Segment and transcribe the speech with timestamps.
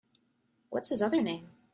[0.71, 1.51] What’s his other name?